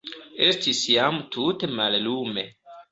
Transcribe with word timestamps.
Estis 0.45 0.81
jam 0.95 1.21
tute 1.37 1.73
mallume. 1.83 2.49